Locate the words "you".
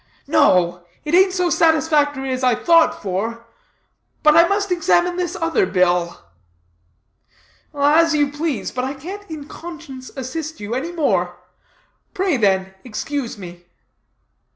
8.15-8.31, 10.59-10.73